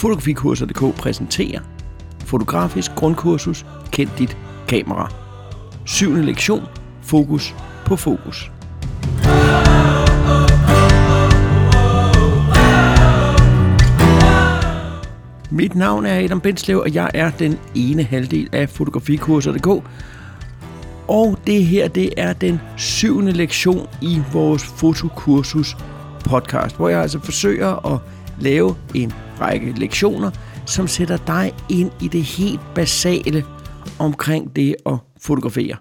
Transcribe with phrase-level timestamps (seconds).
[0.00, 1.60] Fotografikurser.dk præsenterer
[2.24, 4.36] Fotografisk grundkursus Kend dit
[4.68, 5.12] kamera.
[5.86, 6.62] Syvende lektion.
[7.02, 7.54] Fokus
[7.84, 8.50] på fokus.
[15.50, 19.66] Mit navn er Adam Benslev, og jeg er den ene halvdel af Fotografikurser.dk.
[21.08, 25.76] Og det her, det er den syvende lektion i vores fotokursus
[26.24, 27.98] podcast, hvor jeg altså forsøger at
[28.38, 30.30] lave en række lektioner,
[30.66, 33.44] som sætter dig ind i det helt basale
[33.98, 35.76] omkring det at fotografere.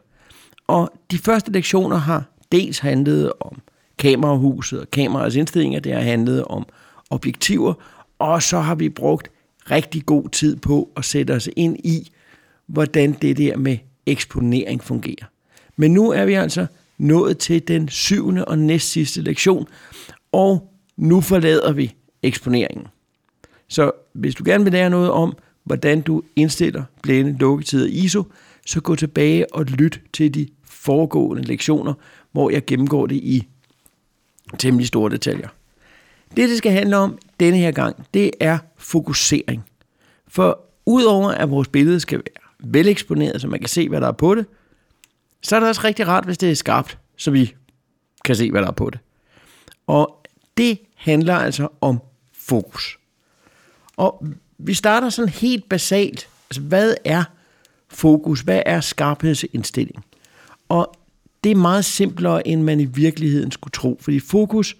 [0.67, 3.61] Og de første lektioner har dels handlet om
[3.97, 6.65] kamerahuset og kameraets indstillinger, det har handlet om
[7.09, 7.73] objektiver,
[8.19, 9.31] og så har vi brugt
[9.71, 12.11] rigtig god tid på at sætte os ind i,
[12.67, 15.25] hvordan det der med eksponering fungerer.
[15.75, 16.65] Men nu er vi altså
[16.97, 19.67] nået til den syvende og næst sidste lektion,
[20.31, 22.87] og nu forlader vi eksponeringen.
[23.70, 28.23] Så hvis du gerne vil lære noget om, hvordan du indstiller blænde, lukketid og ISO,
[28.66, 31.94] så gå tilbage og lyt til de foregående lektioner,
[32.31, 33.47] hvor jeg gennemgår det i
[34.59, 35.47] temmelig store detaljer.
[36.38, 39.66] Det, det skal handle om denne her gang, det er fokusering.
[40.28, 44.12] For udover at vores billede skal være veleksponeret, så man kan se, hvad der er
[44.12, 44.45] på det,
[45.42, 47.56] så er det også rigtig rart, hvis det er skarpt, så vi
[48.25, 49.00] kan se, hvad der er på det.
[49.88, 50.25] Og
[50.58, 52.00] det handler altså om
[52.34, 52.98] fokus.
[54.00, 54.25] Og
[54.58, 56.28] vi starter sådan helt basalt.
[56.50, 57.23] Altså, hvad er
[57.88, 58.41] fokus?
[58.41, 60.06] Hvad er skarphedsindstilling?
[60.69, 60.94] Og
[61.44, 63.97] det er meget simplere, end man i virkeligheden skulle tro.
[64.02, 64.78] Fordi fokus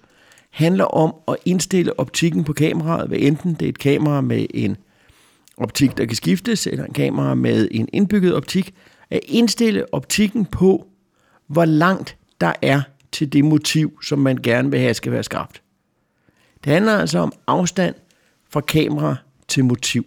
[0.50, 4.78] handler om at indstille optikken på kameraet, hvad enten det er et kamera med en
[5.58, 8.73] optik, der kan skiftes, eller en kamera med en indbygget optik,
[9.09, 10.88] at indstille optikken på,
[11.48, 15.61] hvor langt der er til det motiv, som man gerne vil have skal være skarpt.
[16.64, 17.95] Det handler altså om afstand
[18.50, 19.16] fra kamera
[19.47, 20.05] til motiv.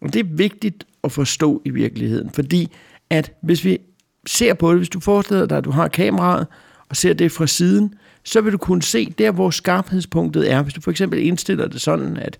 [0.00, 2.70] Og det er vigtigt at forstå i virkeligheden, fordi
[3.10, 3.78] at hvis vi
[4.26, 6.46] ser på det, hvis du forestiller dig, at du har kameraet,
[6.88, 7.94] og ser det fra siden,
[8.24, 10.62] så vil du kunne se der, hvor skarphedspunktet er.
[10.62, 12.38] Hvis du for eksempel indstiller det sådan, at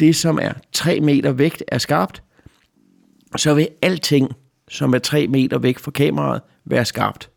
[0.00, 2.22] det, som er 3 meter væk, er skarpt,
[3.36, 4.32] så vil alting,
[4.68, 7.30] som er 3 meter væk fra kameraet, være skarpt.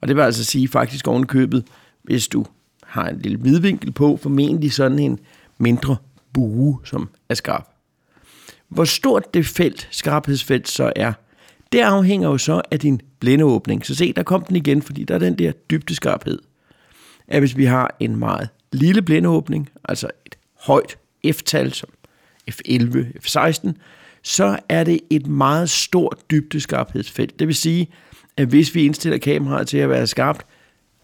[0.00, 1.64] Og det vil altså sige faktisk ovenkøbet,
[2.02, 2.46] hvis du
[2.82, 5.18] har en lille vidvinkel på, formentlig sådan en
[5.62, 5.96] mindre
[6.32, 7.68] bue, som er skarp.
[8.68, 11.12] Hvor stort det felt, skarphedsfelt så er,
[11.72, 13.86] det afhænger jo så af din blændeåbning.
[13.86, 16.38] Så se, der kom den igen, fordi der er den der dybdeskarphed.
[17.28, 20.98] At hvis vi har en meget lille blændeåbning, altså et højt
[21.32, 21.88] F-tal som
[22.50, 22.96] F11,
[23.26, 23.72] F16,
[24.22, 27.38] så er det et meget stort dybdeskarphedsfelt.
[27.38, 27.88] Det vil sige,
[28.36, 30.46] at hvis vi indstiller kameraet til at være skarpt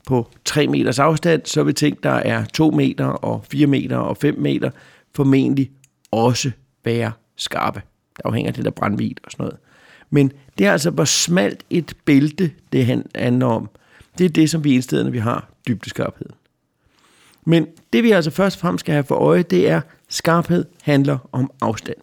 [0.08, 4.16] på 3 meters afstand, så vil ting, der er 2 meter og 4 meter og
[4.16, 4.70] 5 meter,
[5.14, 5.70] formentlig
[6.10, 6.50] også
[6.84, 7.82] være skarpe.
[8.16, 9.58] Der afhænger det der brandvid og sådan noget.
[10.10, 13.70] Men det er altså, hvor smalt et bælte det handler om.
[14.18, 16.34] Det er det, som vi indstederne når vi har dybdeskarpheden.
[17.44, 21.18] Men det vi altså først og fremmest skal have for øje, det er, skarphed handler
[21.32, 21.96] om afstand.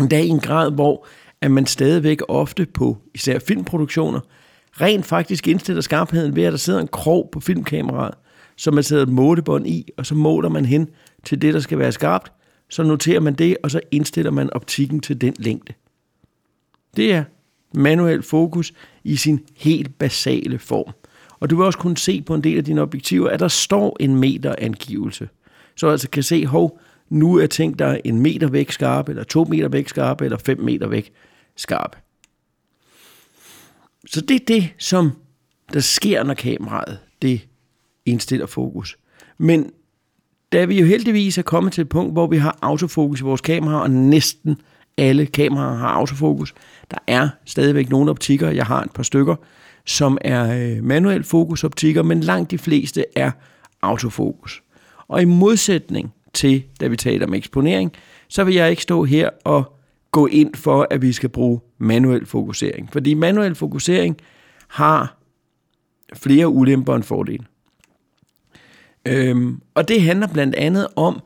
[0.00, 1.06] Endda i en grad, hvor
[1.40, 4.20] at man stadigvæk ofte på især filmproduktioner
[4.80, 8.14] rent faktisk indstiller skarpheden ved, at der sidder en krog på filmkameraet,
[8.56, 10.88] som man sætter et målebånd i, og så måler man hen
[11.24, 12.32] til det, der skal være skarpt,
[12.68, 15.72] så noterer man det, og så indstiller man optikken til den længde.
[16.96, 17.24] Det er
[17.74, 18.72] manuel fokus
[19.04, 20.92] i sin helt basale form.
[21.40, 23.96] Og du vil også kunne se på en del af dine objektiver, at der står
[24.00, 25.28] en meter angivelse.
[25.76, 29.24] Så altså kan se, hov, nu er ting, der er en meter væk skarpe, eller
[29.24, 31.12] to meter væk skarpe, eller fem meter væk
[31.56, 31.98] skarpe.
[34.06, 35.12] Så det er det, som
[35.72, 37.48] der sker, når kameraet det
[38.06, 38.98] indstiller fokus.
[39.38, 39.70] Men
[40.52, 43.40] da vi jo heldigvis er kommet til et punkt, hvor vi har autofokus i vores
[43.40, 44.56] kamera, og næsten
[44.98, 46.54] alle kameraer har autofokus,
[46.90, 49.36] der er stadigvæk nogle optikker, jeg har et par stykker,
[49.86, 53.30] som er øh, manuel fokusoptikker, men langt de fleste er
[53.82, 54.62] autofokus.
[55.08, 57.92] Og i modsætning til, da vi taler om eksponering,
[58.28, 59.75] så vil jeg ikke stå her og
[60.16, 62.92] gå ind for, at vi skal bruge manuel fokusering.
[62.92, 64.16] Fordi manuel fokusering
[64.68, 65.18] har
[66.14, 67.44] flere ulemper end fordele.
[69.08, 71.20] Øhm, og det handler blandt andet om,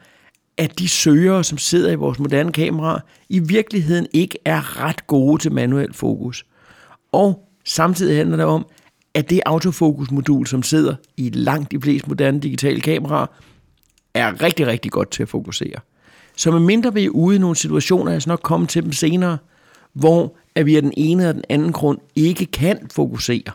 [0.56, 5.42] at de søgere, som sidder i vores moderne kameraer, i virkeligheden ikke er ret gode
[5.42, 6.46] til manuel fokus.
[7.12, 8.66] Og samtidig handler det om,
[9.14, 13.26] at det autofokusmodul, som sidder i langt de fleste moderne digitale kameraer,
[14.14, 15.80] er rigtig, rigtig godt til at fokusere.
[16.40, 19.38] Så mindre vi er ude i nogle situationer, jeg skal nok komme til dem senere,
[19.92, 23.52] hvor at vi af den ene eller den anden grund ikke kan fokusere,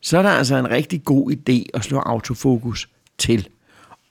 [0.00, 2.88] så er der altså en rigtig god idé at slå autofokus
[3.18, 3.48] til.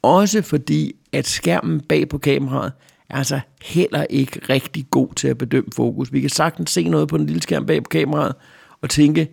[0.01, 2.71] også fordi, at skærmen bag på kameraet
[3.09, 6.13] er altså heller ikke rigtig god til at bedømme fokus.
[6.13, 8.35] Vi kan sagtens se noget på den lille skærm bag på kameraet
[8.81, 9.27] og tænke,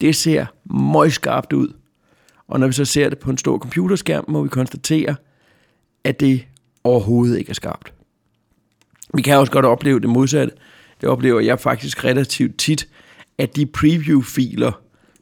[0.00, 1.68] det ser møgskarpt ud.
[2.48, 5.16] Og når vi så ser det på en stor computerskærm, må vi konstatere,
[6.04, 6.46] at det
[6.86, 7.92] overhovedet ikke er skarpt.
[9.14, 10.52] Vi kan også godt opleve det modsatte.
[11.00, 12.88] Det oplever jeg faktisk relativt tit,
[13.38, 14.72] at de preview-filer,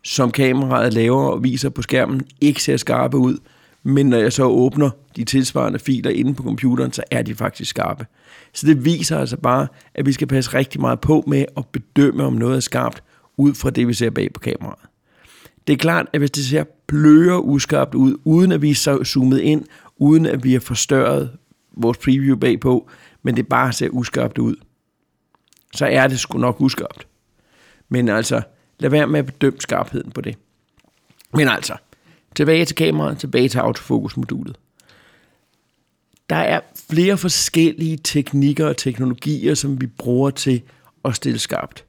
[0.05, 3.39] som kameraet laver og viser på skærmen, ikke ser skarpe ud.
[3.83, 7.71] Men når jeg så åbner de tilsvarende filer inde på computeren, så er de faktisk
[7.71, 8.07] skarpe.
[8.53, 12.25] Så det viser altså bare, at vi skal passe rigtig meget på med at bedømme,
[12.25, 13.03] om noget er skarpt,
[13.37, 14.79] ud fra det, vi ser bag på kameraet.
[15.67, 19.41] Det er klart, at hvis det ser blører uskarpt ud, uden at vi er zoomet
[19.41, 19.65] ind,
[19.97, 21.31] uden at vi har forstørret
[21.77, 22.89] vores preview bagpå,
[23.23, 24.57] men det bare ser uskarpt ud,
[25.75, 27.07] så er det sgu nok uskarpt.
[27.89, 28.43] Men altså,
[28.79, 30.39] lad være med at bedømme skarpheden på det.
[31.35, 31.77] Men altså,
[32.35, 34.59] tilbage til kameraet, tilbage til autofokusmodulet.
[36.31, 36.61] Der er
[36.91, 40.63] flere forskellige teknikker og teknologier, som vi bruger til
[41.05, 41.85] at stille skarpt.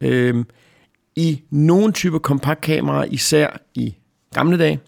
[0.00, 0.46] Øhm,
[1.16, 3.94] I nogle typer kompaktkameraer, især i
[4.34, 4.80] gamle dage,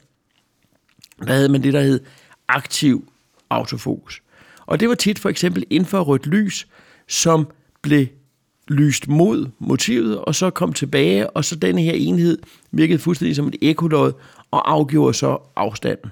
[1.19, 2.01] der havde man det, der hed
[2.49, 3.13] aktiv
[3.51, 4.23] autofokus.
[4.69, 6.69] Og det var tit for eksempel infrarødt lys,
[7.07, 7.49] som
[7.83, 8.07] blev
[8.69, 12.39] lyst mod motivet, og så kom tilbage, og så denne her enhed
[12.71, 14.13] virkede fuldstændig som et ekolod
[14.51, 16.11] og afgjorde så afstanden.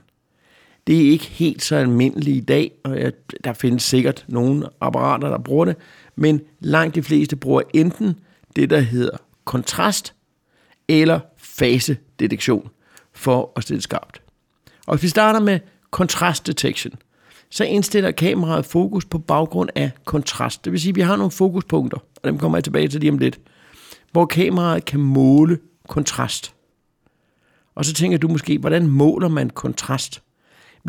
[0.86, 3.12] Det er ikke helt så almindeligt i dag, og
[3.44, 5.76] der findes sikkert nogle apparater, der bruger det,
[6.16, 8.14] men langt de fleste bruger enten
[8.56, 10.14] det, der hedder kontrast
[10.88, 12.68] eller fasedetektion
[13.12, 14.22] for at stille skarpt.
[14.86, 15.60] Og hvis vi starter med
[15.90, 16.94] kontrast detection,
[17.56, 20.64] så indstiller kameraet fokus på baggrund af kontrast.
[20.64, 23.10] Det vil sige, at vi har nogle fokuspunkter, og dem kommer jeg tilbage til lige
[23.10, 23.40] om lidt,
[24.12, 25.58] hvor kameraet kan måle
[25.88, 26.54] kontrast.
[27.74, 30.22] Og så tænker du måske, hvordan måler man kontrast?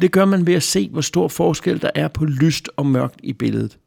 [0.02, 3.20] Det gør man ved at se, hvor stor forskel der er på lyst og mørkt
[3.24, 3.78] i billedet.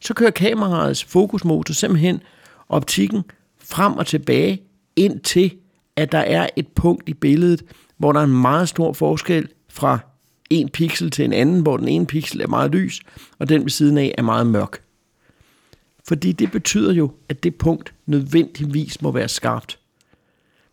[0.00, 2.20] Så kører kameraets fokusmotor simpelthen
[2.68, 3.22] optikken
[3.58, 4.62] frem og tilbage,
[4.96, 5.56] indtil
[5.96, 7.62] at der er et punkt i billedet,
[7.98, 9.98] hvor der er en meget stor forskel fra
[10.50, 13.00] en pixel til en anden, hvor den ene pixel er meget lys,
[13.38, 14.82] og den ved siden af er meget mørk.
[16.08, 19.78] Fordi det betyder jo, at det punkt nødvendigvis må være skarpt.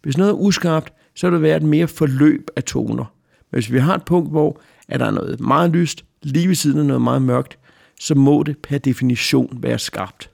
[0.01, 3.05] Hvis noget er uskarpt, så vil det være et mere forløb af toner.
[3.51, 6.79] Men hvis vi har et punkt, hvor er der noget meget lyst, lige ved siden
[6.79, 7.57] af noget meget mørkt,
[7.99, 10.29] så må det per definition være skarpt.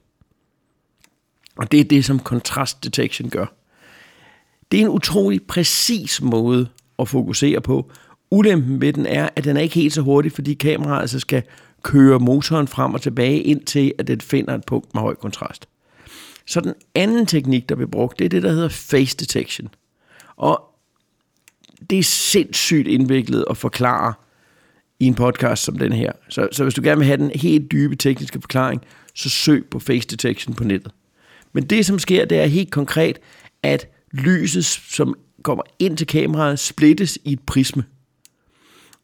[1.56, 3.46] Og det er det, som contrast detection gør.
[4.72, 6.68] Det er en utrolig præcis måde
[7.00, 7.92] at fokusere på,
[8.32, 11.44] Ulempen ved den er, at den er ikke helt så hurtig, fordi kameraet altså skal
[11.84, 15.68] køre motoren frem og tilbage, indtil at den finder et punkt med høj kontrast.
[16.46, 19.70] Så den anden teknik, der bliver brugt, det er det, der hedder face detection.
[20.36, 20.64] Og
[21.90, 24.14] det er sindssygt indviklet at forklare
[25.00, 26.12] i en podcast som den her.
[26.30, 28.82] Så, så hvis du gerne vil have den helt dybe tekniske forklaring,
[29.16, 30.92] så søg på face detection på nettet.
[31.54, 33.20] Men det, som sker, det er helt konkret,
[33.64, 37.84] at lyset, som kommer ind til kameraet, splittes i et prisme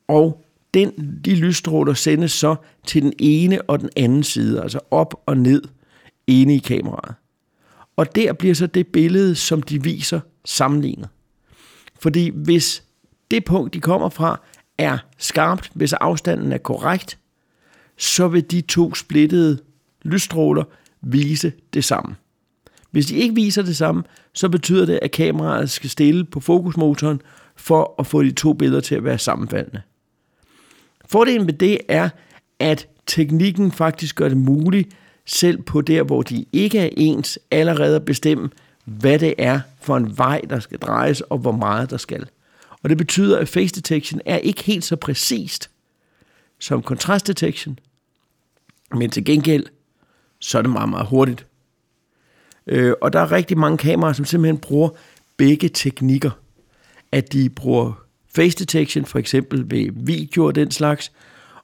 [0.07, 0.44] og
[0.74, 2.56] den, de lysstråler sendes så
[2.86, 5.62] til den ene og den anden side, altså op og ned
[6.27, 7.15] inde i kameraet.
[7.98, 11.09] Og der bliver så det billede, som de viser, sammenlignet.
[12.00, 12.83] Fordi hvis
[13.31, 14.42] det punkt, de kommer fra,
[14.77, 17.18] er skarpt, hvis afstanden er korrekt,
[17.97, 19.59] så vil de to splittede
[20.04, 20.64] lysstråler
[21.02, 22.16] vise det samme.
[22.92, 27.21] Hvis de ikke viser det samme, så betyder det, at kameraet skal stille på fokusmotoren
[27.56, 29.81] for at få de to billeder til at være sammenfaldende.
[31.07, 32.09] Fordelen ved det er,
[32.59, 34.90] at teknikken faktisk gør det muligt,
[35.26, 38.49] selv på der, hvor de ikke er ens, allerede at bestemme,
[38.85, 42.28] hvad det er for en vej, der skal drejes, og hvor meget der skal.
[42.83, 45.69] Og det betyder, at face detection er ikke helt så præcist
[46.59, 47.80] som kontrast detection,
[48.92, 49.66] men til gengæld,
[50.40, 51.45] så er det meget, meget hurtigt.
[52.68, 54.90] Øh, og der er rigtig mange kameraer, som simpelthen bruger
[55.37, 56.31] begge teknikker.
[57.11, 58.06] At de bruger
[58.37, 61.11] face detection, for eksempel ved video og den slags,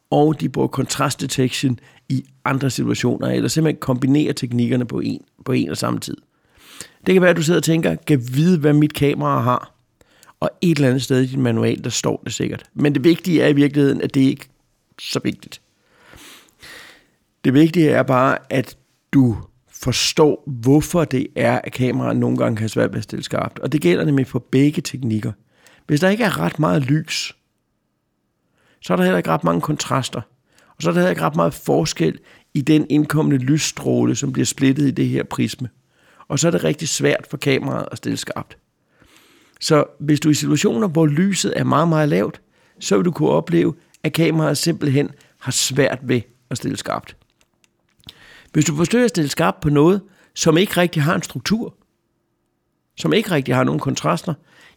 [0.10, 5.52] og de bruger kontrast detection i andre situationer, eller simpelthen kombinerer teknikkerne på en, på
[5.52, 6.18] en og samme tid.
[7.06, 9.74] Det kan være, at du sidder og tænker, kan vide, hvad mit kamera har,
[10.40, 12.64] og et eller andet sted i din manual, der står det sikkert.
[12.74, 15.62] Men det vigtige er i virkeligheden, at det ikke er så vigtigt.
[17.46, 18.78] Det vigtige er bare, at
[19.14, 19.38] du
[19.68, 23.60] forstår, hvorfor det er, at kameraet nogle gange kan have svært ved at stille skarpt.
[23.60, 25.32] Og det gælder nemlig for begge teknikker.
[25.88, 27.36] Hvis der ikke er ret meget lys,
[28.82, 30.22] så er der heller ikke ret mange kontraster.
[30.68, 32.20] Og så er der heller ikke ret meget forskel
[32.54, 35.70] i den indkommende lysstråle, som bliver splittet i det her prisme.
[36.28, 38.58] Og så er det rigtig svært for kameraet at stille skarpt.
[39.60, 42.42] Så hvis du er i situationer, hvor lyset er meget, meget lavt,
[42.80, 47.18] så vil du kunne opleve, at kameraet simpelthen har svært ved at stille skarpt.
[48.54, 50.02] Hvis du forsøger at stille skarpt på noget,
[50.36, 51.76] som ikke rigtig har en struktur,
[52.98, 54.34] som ikke rigtig har nogen kontraster,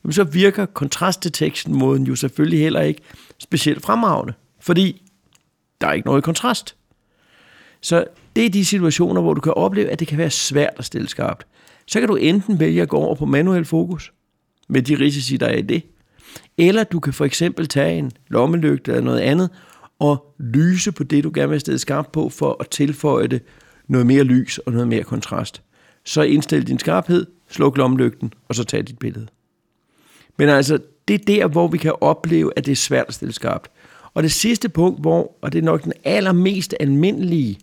[0.06, 3.00] jamen så virker kontrastdetektion-måden jo selvfølgelig heller ikke
[3.38, 5.02] specielt fremragende, fordi
[5.80, 6.76] der er ikke noget kontrast.
[7.80, 8.04] Så
[8.36, 11.08] det er de situationer, hvor du kan opleve, at det kan være svært at stille
[11.08, 11.46] skarpt.
[11.86, 14.12] Så kan du enten vælge at gå over på manuel fokus,
[14.68, 15.82] med de risici, der er i det,
[16.58, 19.50] eller du kan for eksempel tage en lommelygte eller noget andet,
[19.98, 23.42] og lyse på det, du gerne vil stille skarpt på, for at tilføje det
[23.88, 25.62] noget mere lys og noget mere kontrast.
[26.04, 29.26] Så indstil din skarphed, sluk lommelygten, og så tag dit billede.
[30.36, 30.78] Men altså,
[31.08, 33.70] det er der, hvor vi kan opleve, at det er svært at stille skarpt.
[34.14, 37.58] Og det sidste punkt, hvor, og det er nok den allermest almindelige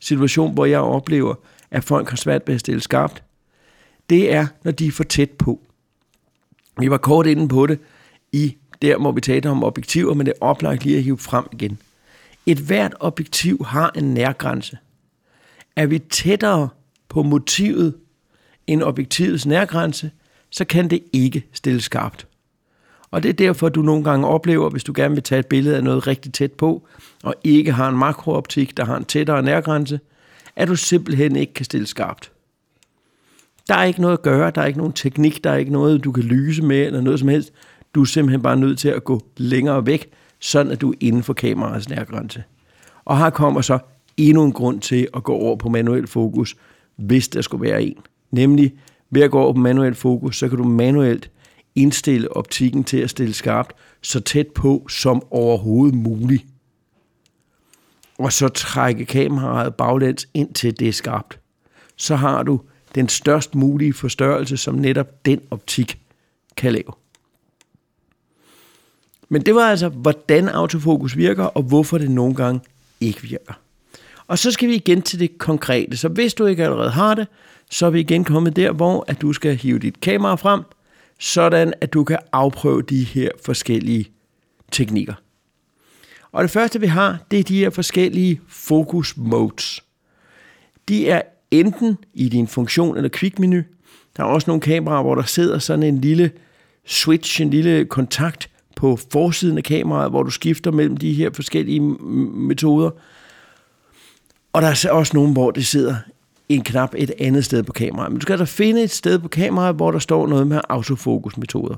[0.00, 1.34] situation, hvor jeg oplever,
[1.70, 3.22] at folk har svært ved at stille skarpt,
[4.10, 5.60] det er, når de er for tæt på.
[6.78, 7.78] Vi var kort inde på det
[8.32, 11.44] i der, hvor vi talte om objektiver, men det er oplagt lige at hive frem
[11.52, 11.78] igen.
[12.46, 14.78] Et hvert objektiv har en nærgrænse.
[15.76, 16.68] Er vi tættere
[17.08, 17.94] på motivet
[18.66, 20.10] end objektivets nærgrænse,
[20.50, 22.26] så kan det ikke stille skarpt.
[23.10, 25.76] Og det er derfor, du nogle gange oplever, hvis du gerne vil tage et billede
[25.76, 26.86] af noget rigtig tæt på,
[27.22, 30.00] og ikke har en makrooptik, der har en tættere nærgrænse,
[30.56, 32.32] at du simpelthen ikke kan stille skarpt.
[33.68, 36.04] Der er ikke noget at gøre, der er ikke nogen teknik, der er ikke noget,
[36.04, 37.52] du kan lyse med, eller noget som helst.
[37.94, 41.22] Du er simpelthen bare nødt til at gå længere væk, sådan at du er inden
[41.22, 42.42] for kameraets nærgrænse.
[43.04, 43.78] Og her kommer så
[44.16, 46.56] endnu en grund til at gå over på manuel fokus,
[46.96, 47.96] hvis der skulle være en.
[48.30, 48.74] Nemlig
[49.10, 51.30] ved at gå over på manuel fokus, så kan du manuelt
[51.74, 56.44] indstille optikken til at stille skarpt så tæt på som overhovedet muligt.
[58.18, 61.40] Og så trække kameraet baglæns ind til det er skarpt.
[61.96, 62.60] Så har du
[62.94, 66.00] den størst mulige forstørrelse, som netop den optik
[66.56, 66.92] kan lave.
[69.28, 72.60] Men det var altså, hvordan autofokus virker, og hvorfor det nogle gange
[73.00, 73.59] ikke virker.
[74.30, 75.96] Og så skal vi igen til det konkrete.
[75.96, 77.26] Så hvis du ikke allerede har det,
[77.70, 80.62] så er vi igen kommet der, hvor at du skal hive dit kamera frem,
[81.18, 84.10] sådan at du kan afprøve de her forskellige
[84.72, 85.14] teknikker.
[86.32, 89.84] Og det første vi har, det er de her forskellige focus modes.
[90.88, 93.62] De er enten i din funktion eller quick menu.
[94.16, 96.30] Der er også nogle kameraer, hvor der sidder sådan en lille
[96.86, 101.80] switch, en lille kontakt på forsiden af kameraet, hvor du skifter mellem de her forskellige
[101.80, 102.90] metoder.
[104.52, 105.96] Og der er også nogen, hvor det sidder
[106.48, 108.12] en knap et andet sted på kameraet.
[108.12, 111.76] Men du skal altså finde et sted på kameraet, hvor der står noget med autofokusmetoder.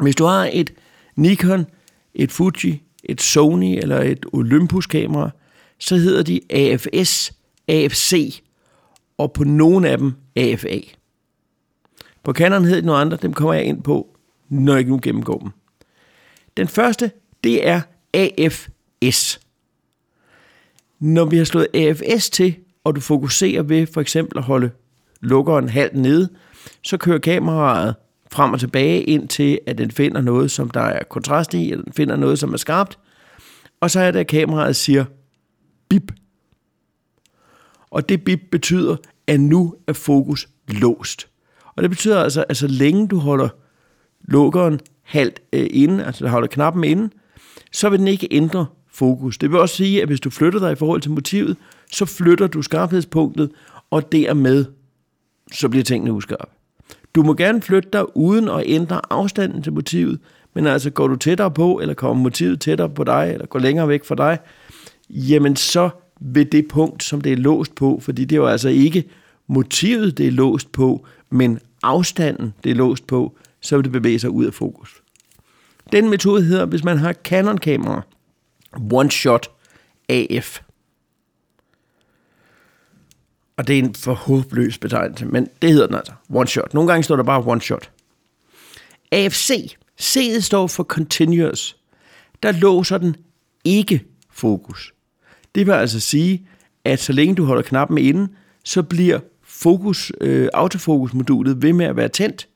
[0.00, 0.72] Hvis du har et
[1.16, 1.66] Nikon,
[2.14, 5.30] et Fuji, et Sony eller et Olympus kamera,
[5.78, 7.32] så hedder de AFS,
[7.68, 8.40] AFC
[9.18, 10.80] og på nogle af dem AFA.
[12.24, 14.16] På Canon hedder de nogle andre, dem kommer jeg ind på,
[14.48, 15.50] når jeg nu gennemgår dem.
[16.56, 17.10] Den første,
[17.44, 17.80] det er
[18.14, 19.40] AFS.
[21.00, 24.70] Når vi har slået AFS til, og du fokuserer ved for eksempel at holde
[25.20, 26.28] lukkeren halvt nede,
[26.82, 27.94] så kører kameraet
[28.32, 31.84] frem og tilbage ind til, at den finder noget, som der er kontrast i, eller
[31.84, 32.98] den finder noget, som er skarpt.
[33.80, 35.04] Og så er det, at kameraet siger
[35.88, 36.12] bip.
[37.90, 38.96] Og det bip betyder,
[39.26, 41.28] at nu er fokus låst.
[41.76, 43.48] Og det betyder altså, at så længe du holder
[44.20, 47.10] lukkeren halvt øh, inde, altså holder knappen inde,
[47.72, 49.38] så vil den ikke ændre fokus.
[49.38, 51.56] Det vil også sige, at hvis du flytter dig i forhold til motivet,
[51.92, 53.50] så flytter du skarphedspunktet,
[53.90, 54.64] og dermed
[55.52, 56.50] så bliver tingene uskarpe.
[57.14, 60.18] Du må gerne flytte dig uden at ændre afstanden til motivet,
[60.54, 63.88] men altså går du tættere på, eller kommer motivet tættere på dig, eller går længere
[63.88, 64.38] væk fra dig,
[65.10, 68.68] jamen så ved det punkt, som det er låst på, fordi det er jo altså
[68.68, 69.04] ikke
[69.46, 74.18] motivet, det er låst på, men afstanden, det er låst på, så vil det bevæge
[74.18, 75.02] sig ud af fokus.
[75.92, 78.02] Den metode hedder, hvis man har Canon-kamera,
[78.92, 79.50] One Shot
[80.08, 80.60] AF.
[83.56, 86.12] Og det er en for håbløs betegnelse, men det hedder den altså.
[86.30, 86.74] One shot.
[86.74, 87.90] Nogle gange står der bare one shot.
[89.12, 89.74] AFC.
[90.00, 91.76] C'et står for continuous.
[92.42, 93.16] Der låser den
[93.64, 94.94] ikke fokus.
[95.54, 96.46] Det vil altså sige,
[96.84, 98.28] at så længe du holder knappen inde,
[98.64, 102.48] så bliver fokus, øh, autofokusmodulet ved med at være tændt.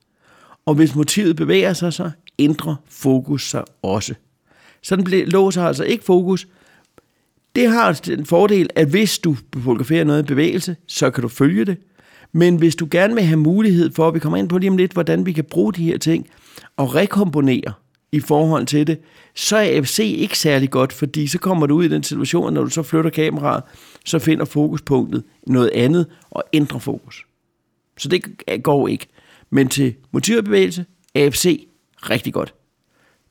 [0.66, 4.14] Og hvis motivet bevæger sig, så ændrer fokus sig også.
[4.82, 6.48] Så den låser altså ikke fokus,
[7.56, 11.28] det har altså den fordel, at hvis du fotograferer noget i bevægelse, så kan du
[11.28, 11.76] følge det.
[12.32, 14.76] Men hvis du gerne vil have mulighed for, at vi kommer ind på lige om
[14.76, 16.26] lidt, hvordan vi kan bruge de her ting
[16.76, 17.72] og rekomponere
[18.12, 18.98] i forhold til det,
[19.34, 22.64] så er FC ikke særlig godt, fordi så kommer du ud i den situation, når
[22.64, 23.62] du så flytter kameraet,
[24.04, 27.26] så finder fokuspunktet noget andet og ændrer fokus.
[27.98, 28.22] Så det
[28.62, 29.06] går ikke.
[29.50, 31.66] Men til motivbevægelse, AFC,
[32.10, 32.54] rigtig godt.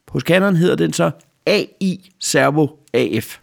[0.08, 1.12] På Canon hedder den så
[1.48, 3.40] AI Servo AF.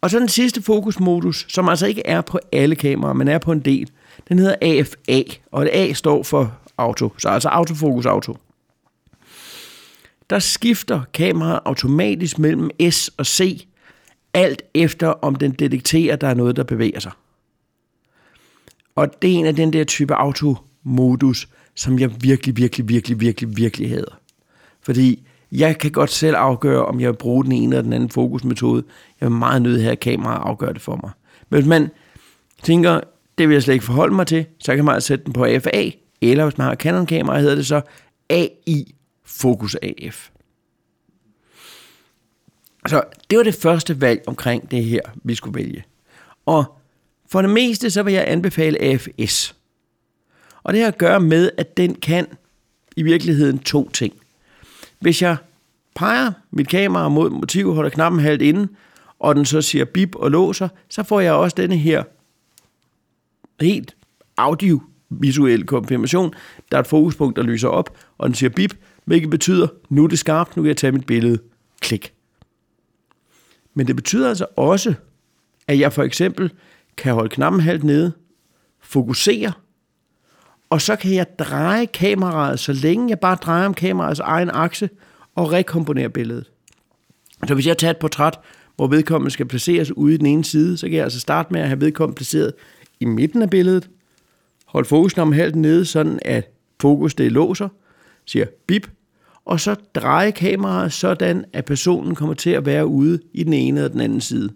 [0.00, 3.52] Og så den sidste fokusmodus, som altså ikke er på alle kameraer, men er på
[3.52, 3.90] en del,
[4.28, 8.36] den hedder AFA, og det A står for auto, så altså autofokus auto.
[10.30, 13.66] Der skifter kameraet automatisk mellem S og C,
[14.34, 17.12] alt efter om den detekterer, at der er noget, der bevæger sig.
[18.94, 23.56] Og det er en af den der type automodus, som jeg virkelig, virkelig, virkelig, virkelig,
[23.56, 24.20] virkelig hader.
[24.82, 28.10] Fordi jeg kan godt selv afgøre, om jeg vil bruge den ene eller den anden
[28.10, 28.84] fokusmetode.
[29.20, 31.10] Jeg vil meget nødt her kamera afgøre det for mig.
[31.48, 31.88] Men hvis man
[32.62, 33.00] tænker,
[33.38, 35.44] det vil jeg slet ikke forholde mig til, så kan man altså sætte den på
[35.44, 35.90] AFA,
[36.20, 37.80] eller hvis man har Canon-kamera, hedder det så
[38.30, 40.30] AI Focus AF.
[42.86, 45.84] Så det var det første valg omkring det her, vi skulle vælge.
[46.46, 46.64] Og
[47.30, 49.56] for det meste, så vil jeg anbefale AFS.
[50.62, 52.26] Og det har at gøre med, at den kan
[52.96, 54.19] i virkeligheden to ting.
[55.00, 55.36] Hvis jeg
[55.94, 58.68] peger mit kamera mod motiv, holder knappen halvt inde,
[59.18, 62.02] og den så siger bip og låser, så får jeg også denne her
[63.60, 63.96] helt
[64.36, 66.34] audiovisuel konfirmation.
[66.70, 70.08] Der er et fokuspunkt, der lyser op, og den siger bip, hvilket betyder, nu er
[70.08, 71.38] det skarpt, nu kan jeg tage mit billede.
[71.80, 72.12] Klik.
[73.74, 74.94] Men det betyder altså også,
[75.68, 76.52] at jeg for eksempel
[76.96, 78.12] kan holde knappen halvt nede,
[78.80, 79.52] fokusere,
[80.70, 84.90] og så kan jeg dreje kameraet, så længe jeg bare drejer om kameraets egen akse,
[85.34, 86.50] og rekomponere billedet.
[87.48, 88.38] Så hvis jeg tager et portræt,
[88.76, 91.60] hvor vedkommende skal placeres ude i den ene side, så kan jeg altså starte med
[91.60, 92.52] at have vedkommende placeret
[93.00, 93.90] i midten af billedet,
[94.66, 96.50] holde fokusen om halvt nede, sådan at
[96.80, 97.68] fokus det låser,
[98.26, 98.90] siger bip,
[99.44, 103.80] og så dreje kameraet sådan, at personen kommer til at være ude i den ene
[103.80, 104.50] eller den anden side.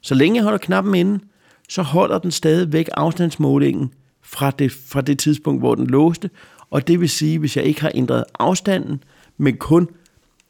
[0.00, 1.24] Så længe jeg holder knappen inde,
[1.68, 6.30] så holder den stadigvæk afstandsmålingen fra det, fra det tidspunkt, hvor den låste,
[6.70, 9.04] og det vil sige, hvis jeg ikke har ændret afstanden,
[9.36, 9.88] men kun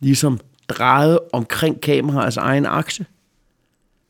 [0.00, 3.06] ligesom drejet omkring kameraets egen akse,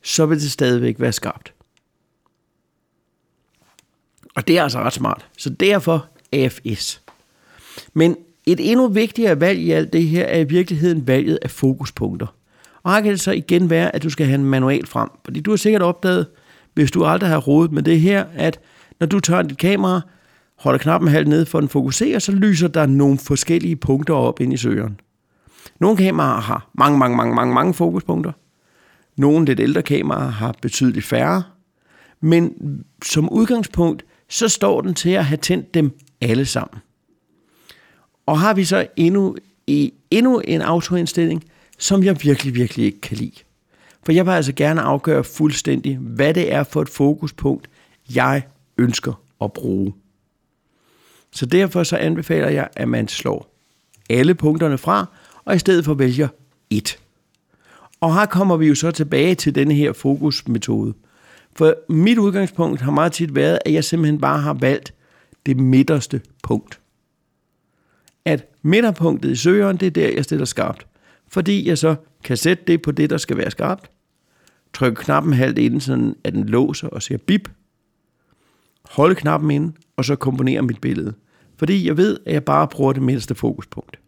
[0.02, 1.54] så vil det stadigvæk være skarpt.
[4.34, 5.26] Og det er altså ret smart.
[5.38, 7.02] Så derfor AFS.
[7.94, 12.26] Men et endnu vigtigere valg i alt det her er i virkeligheden valget af fokuspunkter.
[12.82, 15.08] Og her kan det så igen være, at du skal have en manual frem.
[15.24, 16.26] Fordi du har sikkert opdaget,
[16.74, 18.60] hvis du aldrig har rodet med det her, at
[19.02, 20.00] når du tager dit kamera,
[20.58, 24.52] holder knappen halvt ned for den fokuserer, så lyser der nogle forskellige punkter op ind
[24.52, 25.00] i søgeren.
[25.80, 28.32] Nogle kameraer har mange, mange, mange, mange, mange fokuspunkter.
[29.16, 31.42] Nogle lidt ældre kameraer har betydeligt færre.
[32.20, 32.52] Men
[33.04, 36.80] som udgangspunkt, så står den til at have tændt dem alle sammen.
[38.26, 39.36] Og har vi så endnu,
[39.66, 41.44] i, endnu en autoindstilling,
[41.78, 43.42] som jeg virkelig, virkelig ikke kan lide.
[44.04, 47.70] For jeg vil altså gerne afgøre fuldstændig, hvad det er for et fokuspunkt,
[48.14, 48.42] jeg
[48.82, 49.94] ønsker at bruge.
[51.32, 53.54] Så derfor så anbefaler jeg, at man slår
[54.10, 55.06] alle punkterne fra,
[55.44, 56.28] og i stedet for vælger
[56.70, 56.98] et.
[58.00, 60.94] Og her kommer vi jo så tilbage til denne her fokusmetode.
[61.56, 64.94] For mit udgangspunkt har meget tit været, at jeg simpelthen bare har valgt
[65.46, 66.80] det midterste punkt.
[68.24, 70.86] At midterpunktet i søgeren, det er der, jeg stiller skarpt.
[71.28, 73.90] Fordi jeg så kan sætte det på det, der skal være skarpt.
[74.74, 77.48] Trykke knappen halvt ind, så at den låser og siger bip.
[78.90, 81.14] Holde knappen ind, og så komponere mit billede.
[81.58, 83.98] Fordi jeg ved, at jeg bare bruger det mindste fokuspunkt.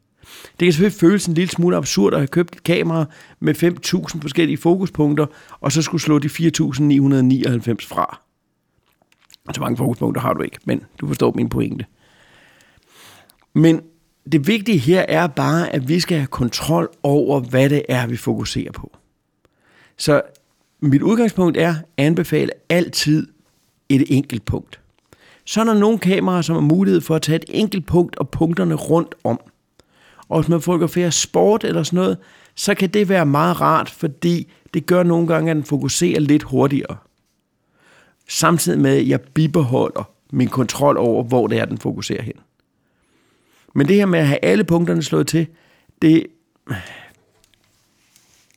[0.60, 3.04] Det kan selvfølgelig føles en lille smule absurd at have købt et kamera
[3.40, 5.26] med 5.000 forskellige fokuspunkter,
[5.60, 6.34] og så skulle slå de 4.999
[7.88, 8.20] fra.
[9.54, 11.84] Så mange fokuspunkter har du ikke, men du forstår min pointe.
[13.54, 13.80] Men
[14.32, 18.16] det vigtige her er bare, at vi skal have kontrol over, hvad det er, vi
[18.16, 18.96] fokuserer på.
[19.96, 20.22] Så
[20.80, 23.26] mit udgangspunkt er at anbefale altid
[23.94, 24.80] et enkelt punkt.
[25.44, 28.28] Så er der nogle kameraer, som har mulighed for at tage et enkelt punkt og
[28.28, 29.40] punkterne rundt om–
[30.28, 32.18] og hvis man fotograferer sport eller sådan noget,
[32.54, 36.42] så kan det være meget rart, fordi det gør nogle gange, at den fokuserer lidt
[36.42, 36.96] hurtigere.
[38.28, 42.34] Samtidig med, at jeg bibeholder min kontrol over, hvor det er, den fokuserer hen.
[43.74, 45.46] Men det her med at have alle punkterne slået til,
[46.02, 46.26] det...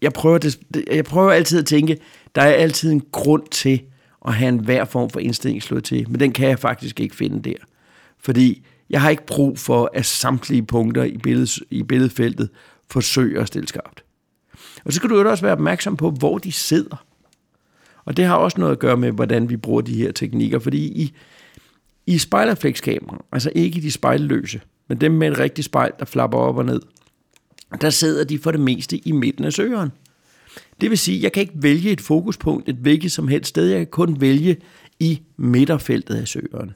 [0.02, 0.60] Jeg prøver, det,
[0.92, 1.98] jeg prøver altid at tænke,
[2.36, 3.82] der er altid en grund til
[4.26, 7.16] at have en hver form for indstilling slået til, men den kan jeg faktisk ikke
[7.16, 7.58] finde der.
[8.20, 12.50] Fordi jeg har ikke brug for, at samtlige punkter i, billedet, i billedfeltet
[12.90, 14.04] forsøger at stille skarpt.
[14.86, 17.06] Og så skal du jo også være opmærksom på, hvor de sidder.
[18.06, 20.78] Og det har også noget at gøre med, hvordan vi bruger de her teknikker, fordi
[20.78, 21.14] i,
[22.06, 26.58] i spejlerflekskamera, altså ikke de spejlløse, men dem med et rigtigt spejl, der flapper op
[26.58, 26.82] og ned,
[27.82, 29.92] der sidder de for det meste i midten af søgeren.
[30.82, 33.68] Det vil sige, at jeg kan ikke vælge et fokuspunkt et hvilket som helst sted.
[33.68, 34.58] Jeg kan kun vælge
[35.00, 36.72] i midterfeltet af søgeren.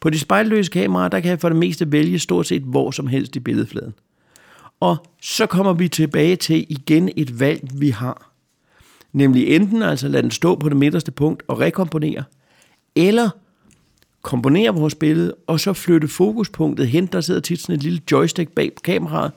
[0.00, 3.06] På de spejlløse kameraer, der kan jeg for det meste vælge stort set hvor som
[3.06, 3.94] helst i billedfladen.
[4.80, 8.32] Og så kommer vi tilbage til igen et valg, vi har.
[9.12, 12.24] Nemlig enten altså lade den stå på det midterste punkt og rekomponere,
[12.96, 13.30] eller
[14.22, 17.06] komponere vores billede, og så flytte fokuspunktet hen.
[17.06, 19.32] Der sidder tit sådan et lille joystick bag på kameraet.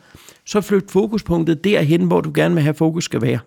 [0.45, 3.39] Så flyt fokuspunktet derhen, hvor du gerne vil have fokus skal være.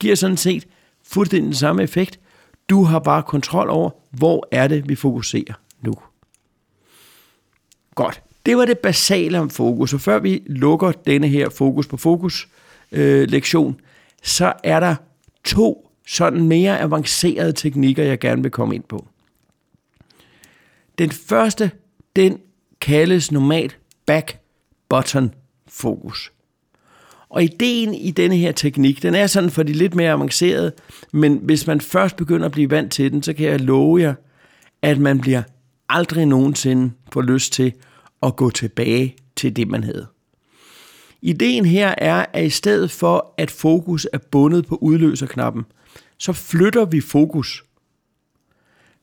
[0.00, 0.68] Giver sådan set
[1.02, 2.20] fuldstændig den samme effekt.
[2.68, 5.94] Du har bare kontrol over, hvor er det, vi fokuserer nu.
[7.94, 8.22] Godt.
[8.46, 12.48] Det var det basale om fokus, og før vi lukker denne her fokus på fokus
[12.92, 13.80] øh, lektion,
[14.22, 14.94] så er der
[15.44, 19.06] to sådan mere avancerede teknikker, jeg gerne vil komme ind på.
[20.98, 21.70] Den første,
[22.16, 22.38] den
[22.80, 24.38] kaldes normalt back
[24.88, 25.34] button
[25.68, 26.32] fokus.
[27.30, 30.72] Og ideen i denne her teknik, den er sådan for de lidt mere avancerede,
[31.12, 34.14] men hvis man først begynder at blive vant til den, så kan jeg love jer,
[34.82, 35.42] at man bliver
[35.88, 37.72] aldrig nogensinde får lyst til
[38.22, 40.06] at gå tilbage til det, man havde.
[41.22, 45.64] Ideen her er, at i stedet for, at fokus er bundet på udløserknappen,
[46.18, 47.64] så flytter vi fokus,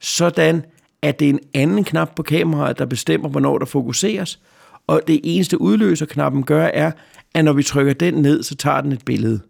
[0.00, 0.64] sådan
[1.02, 4.40] at det er en anden knap på kameraet, der bestemmer, hvornår der fokuseres,
[4.88, 6.92] og det eneste udløserknappen gør, er,
[7.34, 9.40] at når vi trykker den ned, så tager den et billede.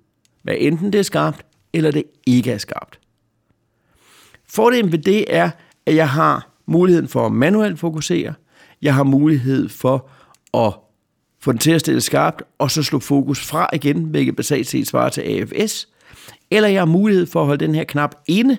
[0.43, 2.99] Hvad enten det er skarpt, eller det ikke er skarpt.
[4.49, 5.51] Fordelen ved det er,
[5.87, 8.35] at jeg har muligheden for at manuelt fokusere,
[8.83, 10.11] jeg har mulighed for
[10.55, 10.73] at
[11.41, 14.87] få den til at stille skarpt, og så slå fokus fra igen, hvilket basalt set
[14.87, 15.89] svarer til AFS,
[16.51, 18.59] eller jeg har mulighed for at holde den her knap inde,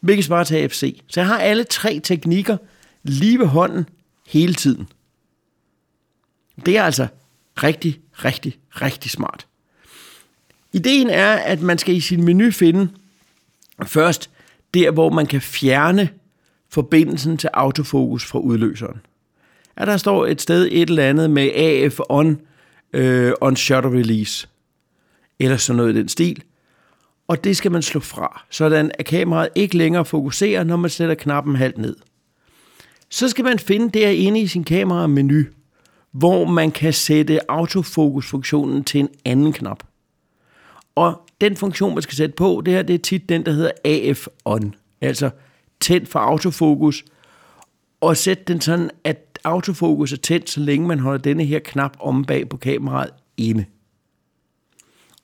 [0.00, 1.00] hvilket svarer til AFC.
[1.08, 2.56] Så jeg har alle tre teknikker
[3.02, 3.88] lige ved hånden
[4.26, 4.88] hele tiden.
[6.66, 7.06] Det er altså
[7.62, 9.46] rigtig, rigtig, rigtig smart.
[10.72, 12.88] Ideen er, at man skal i sin menu finde
[13.86, 14.30] først
[14.74, 16.08] der, hvor man kan fjerne
[16.68, 19.00] forbindelsen til autofokus fra udløseren.
[19.76, 22.40] At der står et sted et eller andet med AF on,
[22.92, 24.48] øh, on shutter release,
[25.38, 26.42] eller sådan noget i den stil.
[27.28, 31.14] Og det skal man slå fra, sådan at kameraet ikke længere fokuserer, når man sætter
[31.14, 31.96] knappen halvt ned.
[33.10, 35.44] Så skal man finde derinde i sin kamera-menu,
[36.14, 39.82] hvor man kan sætte autofokusfunktionen til en anden knap.
[40.94, 43.70] Og den funktion, man skal sætte på, det her, det er tit den, der hedder
[43.84, 45.30] AF on, altså
[45.80, 47.04] tændt for autofokus,
[48.00, 51.96] og sæt den sådan, at autofokus er tændt, så længe man holder denne her knap
[52.00, 53.64] om bag på kameraet inde.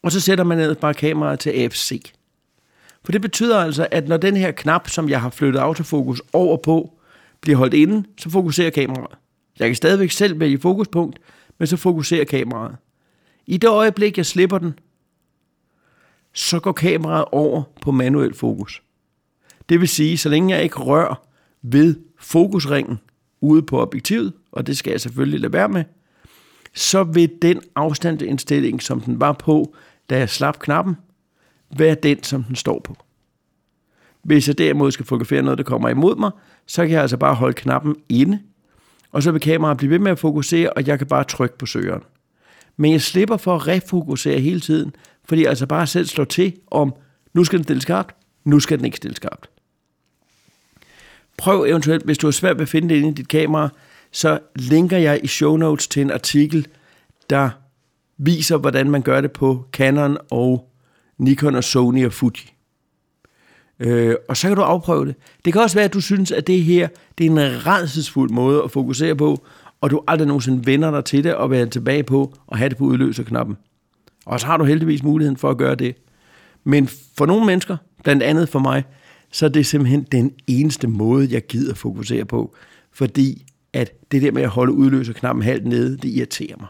[0.02, 2.12] Og så sætter man ned bare kameraet til AFC.
[3.04, 6.56] For det betyder altså, at når den her knap, som jeg har flyttet autofokus over
[6.56, 6.98] på,
[7.40, 9.19] bliver holdt inde, så fokuserer kameraet.
[9.60, 11.18] Jeg kan stadigvæk selv vælge fokuspunkt,
[11.58, 12.76] men så fokuserer kameraet.
[13.46, 14.78] I det øjeblik, jeg slipper den,
[16.32, 18.82] så går kameraet over på manuel fokus.
[19.68, 21.26] Det vil sige, så længe jeg ikke rører
[21.62, 22.98] ved fokusringen
[23.40, 25.84] ude på objektivet, og det skal jeg selvfølgelig lade være med,
[26.74, 29.74] så vil den afstandsindstilling, som den var på,
[30.10, 30.96] da jeg slap knappen,
[31.76, 32.96] være den, som den står på.
[34.22, 36.30] Hvis jeg derimod skal fotografere noget, der kommer imod mig,
[36.66, 38.40] så kan jeg altså bare holde knappen inde,
[39.12, 41.66] og så vil kameraet blive ved med at fokusere, og jeg kan bare trykke på
[41.66, 42.02] søgeren.
[42.76, 44.94] Men jeg slipper for at refokusere hele tiden,
[45.24, 46.94] fordi jeg altså bare selv slår til om,
[47.34, 49.50] nu skal den stille skarpt, nu skal den ikke stille skarpt.
[51.38, 53.68] Prøv eventuelt, hvis du har svært ved at finde det inde i dit kamera,
[54.12, 56.66] så linker jeg i show notes til en artikel,
[57.30, 57.50] der
[58.18, 60.70] viser, hvordan man gør det på Canon og
[61.18, 62.59] Nikon og Sony og Fuji.
[63.80, 65.14] Øh, og så kan du afprøve det.
[65.44, 66.88] Det kan også være, at du synes, at det her
[67.18, 69.44] det er en redselsfuld måde at fokusere på,
[69.80, 72.76] og du aldrig nogensinde vender dig til det og vender tilbage på og have det
[72.76, 73.56] på udløserknappen.
[74.26, 75.96] Og så har du heldigvis muligheden for at gøre det.
[76.64, 78.84] Men for nogle mennesker, blandt andet for mig,
[79.32, 82.54] så er det simpelthen den eneste måde, jeg gider fokusere på.
[82.92, 86.68] Fordi at det der med at holde udløserknappen halvt nede, det irriterer mig.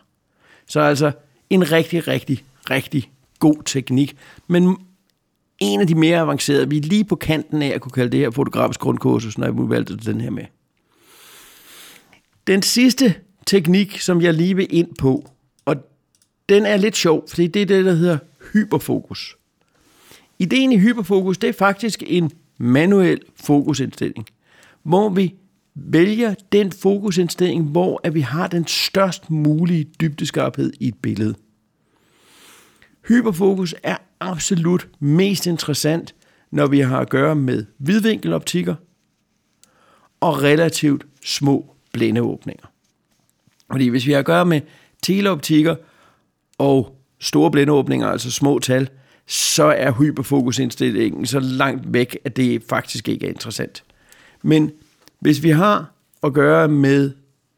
[0.66, 1.12] Så altså
[1.50, 4.16] en rigtig, rigtig, rigtig god teknik.
[4.48, 4.76] Men
[5.60, 8.20] en af de mere avancerede, vi er lige på kanten af at kunne kalde det
[8.20, 10.44] her fotografisk grundkursus, når jeg valgte den her med.
[12.46, 13.14] Den sidste
[13.46, 15.30] teknik, som jeg lige vil ind på,
[15.64, 15.76] og
[16.48, 18.18] den er lidt sjov, fordi det er det, der hedder
[18.52, 19.36] hyperfokus.
[20.38, 24.26] Ideen i hyperfokus, det er faktisk en manuel fokusindstilling,
[24.82, 25.34] hvor vi
[25.74, 31.34] vælger den fokusindstilling, hvor at vi har den størst mulige dybdeskarphed i et billede.
[33.08, 36.14] Hyperfokus er absolut mest interessant,
[36.50, 38.74] når vi har at gøre med vidvinkeloptikker
[40.20, 42.66] og relativt små blændeåbninger.
[43.70, 44.60] Fordi hvis vi har at gøre med
[45.02, 45.76] teleoptikker
[46.58, 48.88] og store blændeåbninger, altså små tal,
[49.26, 53.84] så er hyperfokusindstillingen så langt væk, at det faktisk ikke er interessant.
[54.42, 54.72] Men
[55.20, 57.12] hvis vi har at gøre med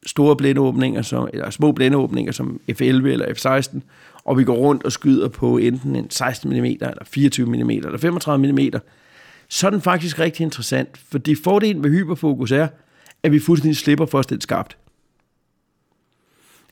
[0.07, 3.81] store blændeåbninger, som, eller små blændeåbninger som F11 eller F16,
[4.25, 7.99] og vi går rundt og skyder på enten en 16 mm, eller 24 mm, eller
[7.99, 8.81] 35 mm,
[9.49, 12.69] så er den faktisk rigtig interessant, fordi fordelen ved hyperfokus er,
[13.23, 14.77] at vi fuldstændig slipper for at stille skarpt.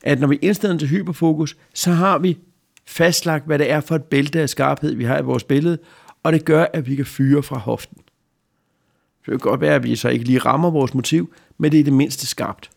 [0.03, 2.37] At når vi indstiller til hyperfokus, så har vi
[2.85, 5.77] fastlagt, hvad det er for et bælte af skarphed, vi har i vores billede,
[6.23, 7.97] og det gør, at vi kan fyre fra hoften.
[9.19, 11.83] Det kan godt være, at vi så ikke lige rammer vores motiv, men det er
[11.83, 12.69] det mindste skarpt.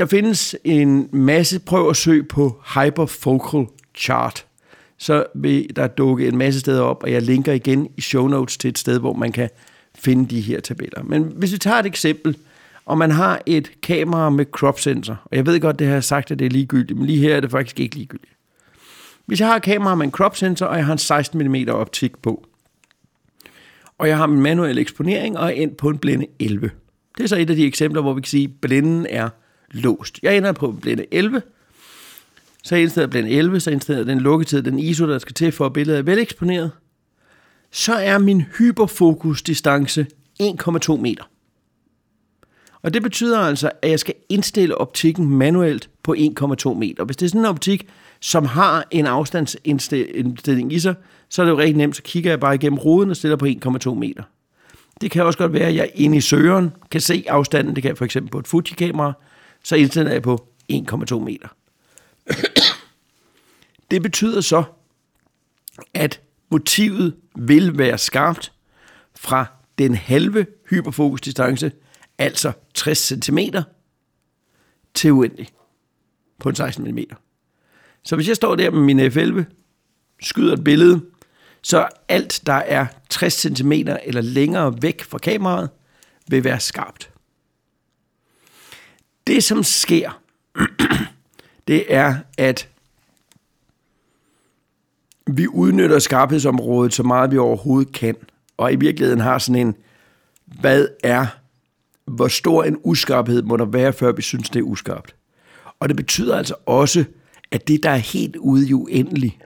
[0.00, 4.46] Der findes en masse, prøv at søge på Hyperfocal Chart.
[4.98, 8.56] Så vil der dukke en masse steder op, og jeg linker igen i show notes
[8.56, 9.48] til et sted, hvor man kan
[9.94, 11.02] finde de her tabeller.
[11.02, 12.36] Men hvis vi tager et eksempel,
[12.84, 16.04] og man har et kamera med crop sensor, og jeg ved godt, det har jeg
[16.04, 18.32] sagt, at det er ligegyldigt, men lige her er det faktisk ikke ligegyldigt.
[19.26, 21.68] Hvis jeg har et kamera med en crop sensor, og jeg har en 16 mm
[21.68, 22.46] optik på,
[23.98, 26.70] og jeg har min manuel eksponering og er endt på en blinde 11.
[27.18, 29.28] Det er så et af de eksempler, hvor vi kan sige, at blinden er
[29.70, 30.18] låst.
[30.22, 31.42] Jeg ender på blinde 11,
[32.62, 35.66] så indstiller jeg blinde 11, så indstiller den lukketid, den ISO, der skal til for
[35.66, 36.70] at billedet er veleksponeret.
[37.70, 40.06] Så er min hyperfokusdistance
[40.42, 41.24] 1,2 meter.
[42.82, 47.04] Og det betyder altså, at jeg skal indstille optikken manuelt på 1,2 meter.
[47.04, 47.88] Hvis det er sådan en optik,
[48.20, 50.94] som har en afstandsindstilling i sig,
[51.28, 53.46] så er det jo rigtig nemt, så kigger jeg bare igennem ruden og stiller på
[53.46, 54.22] 1,2 meter.
[55.00, 57.74] Det kan også godt være, at jeg inde i søgeren kan se afstanden.
[57.74, 59.12] Det kan jeg for eksempel på et Fuji-kamera.
[59.64, 61.48] Så indstiller jeg på 1,2 meter.
[63.90, 64.64] Det betyder så,
[65.94, 66.20] at
[66.50, 68.52] motivet vil være skarpt
[69.16, 69.46] fra
[69.78, 71.72] den halve hyperfokusdistance,
[72.18, 73.38] altså 60 cm,
[74.94, 75.48] til uendelig
[76.38, 76.98] på en 16 mm.
[78.02, 79.44] Så hvis jeg står der med min F11,
[80.22, 81.00] skyder et billede,
[81.62, 85.70] så alt, der er 60 cm eller længere væk fra kameraet,
[86.28, 87.09] vil være skarpt.
[89.30, 90.20] Det, som sker,
[91.68, 92.68] det er, at
[95.26, 98.16] vi udnytter skarphedsområdet så meget vi overhovedet kan,
[98.56, 99.74] og i virkeligheden har sådan en,
[100.60, 101.26] hvad er,
[102.04, 105.14] hvor stor en uskarphed må der være, før vi synes, det er uskarpt.
[105.80, 107.04] Og det betyder altså også,
[107.50, 109.38] at det, der er helt ude i uendelig,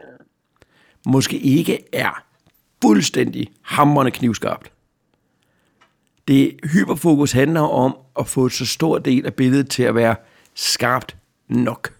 [1.06, 2.24] måske ikke er
[2.82, 4.72] fuldstændig hamrende knivskarpt.
[6.28, 10.16] Det hyperfokus handler om at få så stor del af billedet til at være
[10.54, 11.16] skarpt
[11.48, 11.92] nok.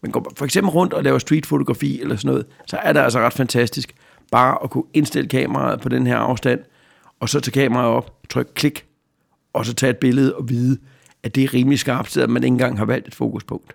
[0.00, 3.18] Men går for eksempel rundt og laver streetfotografi eller sådan noget, så er det altså
[3.18, 3.94] ret fantastisk
[4.30, 6.60] bare at kunne indstille kameraet på den her afstand,
[7.20, 8.84] og så tage kameraet op, trykke klik,
[9.52, 10.78] og så tage et billede og vide,
[11.22, 13.74] at det er rimelig skarpt, selvom man ikke engang har valgt et fokuspunkt.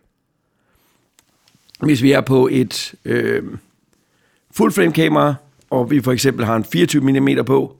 [1.80, 3.44] Hvis vi er på et øh,
[4.52, 5.36] full frame kamera,
[5.70, 7.78] og vi for eksempel har en 24 mm på,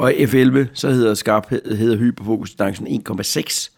[0.00, 3.70] og F11, så hedder skarphed, hedder hyperfokusdistancen 1,6.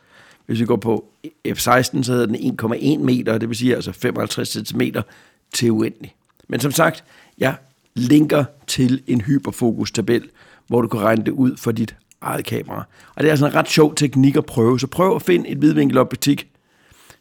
[0.46, 1.08] Hvis vi går på
[1.48, 4.80] F16, så hedder den 1,1 meter, det vil sige altså 55 cm
[5.54, 6.14] til uendelig.
[6.48, 7.04] Men som sagt,
[7.38, 7.54] jeg
[7.94, 10.28] linker til en hyperfokus-tabel,
[10.66, 12.84] hvor du kan regne det ud for dit eget kamera.
[13.14, 15.58] Og det er altså en ret sjov teknik at prøve, så prøv at finde et
[15.58, 16.48] hvidvinkeloptik,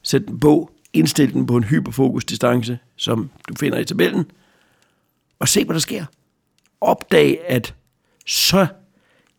[0.04, 4.26] sæt den på, indstil den på en hyperfokusdistance, som du finder i tabellen,
[5.40, 6.06] og se, hvad der sker.
[6.82, 7.74] Opdag, at
[8.28, 8.68] så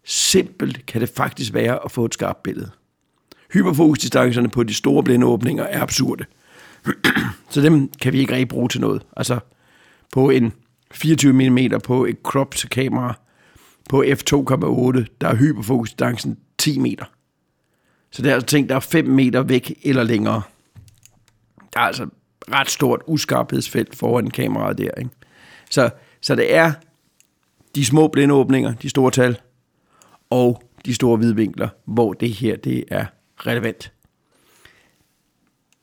[0.04, 2.70] simpelt kan det faktisk være at få et skarpt billede.
[3.52, 6.24] Hyperfokusdistancerne på de store blændeåbninger er absurde.
[7.50, 9.02] så dem kan vi ikke rigtig bruge til noget.
[9.16, 9.38] Altså
[10.12, 10.52] på en
[10.92, 13.18] 24 mm på et cropped kamera
[13.88, 17.04] på f2,8, der er hyperfokusdistancen 10 meter.
[18.10, 20.42] Så det er altså ting, der er 5 meter væk eller længere.
[21.74, 22.06] Der er altså
[22.52, 24.90] ret stort uskarphedsfelt foran kameraet der.
[24.98, 25.10] Ikke?
[25.70, 26.72] Så, så det er
[27.74, 29.38] de små blindeåbninger, de store tal,
[30.32, 33.04] og de store vidvinkler, hvor det her det er
[33.36, 33.92] relevant.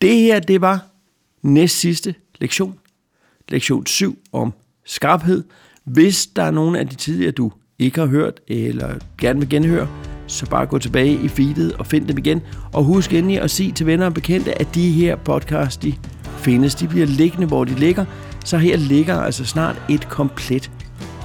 [0.02, 0.86] Det her, det var
[1.42, 2.80] næst sidste lektion.
[3.50, 4.54] Lektion 7 om
[4.86, 5.44] skarphed.
[5.84, 9.88] Hvis der er nogen af de tidligere, du ikke har hørt, eller gerne vil genhøre,
[10.28, 12.42] så bare gå tilbage i feedet og find dem igen.
[12.74, 16.76] Og husk endelig at sige til venner og bekendte, at de her podcasts, de findes.
[16.76, 18.06] De bliver liggende, hvor de ligger.
[18.46, 20.72] Så her ligger altså snart et komplet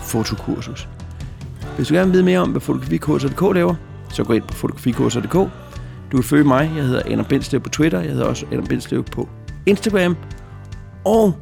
[0.02, 0.88] fotokursus.
[1.76, 3.74] Hvis du gerne vil vide mere om, hvad fotografikurser.dk laver,
[4.10, 5.32] så gå ind på fotografikurser.dk.
[6.12, 6.72] Du kan følge mig.
[6.76, 8.00] Jeg hedder Anna Bindslev på Twitter.
[8.00, 9.28] Jeg hedder også Anna Bindslev på
[9.66, 10.16] Instagram.
[11.04, 11.34] Og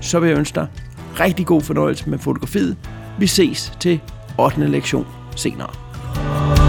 [0.00, 0.66] så vil jeg ønske dig
[1.20, 2.76] rigtig god fornøjelse med fotografiet.
[3.18, 4.00] Vi ses til
[4.38, 4.66] 8.
[4.68, 5.06] lektion
[5.36, 6.61] senere.